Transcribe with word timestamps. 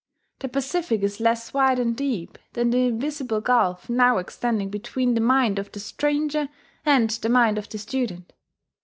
The 0.39 0.49
Pacific 0.49 1.03
is 1.03 1.19
less 1.19 1.53
wide 1.53 1.77
and 1.77 1.95
deep 1.95 2.39
than 2.53 2.71
the 2.71 2.85
invisible 2.87 3.39
gulf 3.39 3.87
now 3.87 4.17
extending 4.17 4.69
between 4.71 5.13
the 5.13 5.21
mind 5.21 5.59
of 5.59 5.71
the 5.71 5.79
stranger 5.79 6.49
and 6.83 7.11
the 7.11 7.29
mind 7.29 7.59
of 7.59 7.69
the 7.69 7.77
student. 7.77 8.33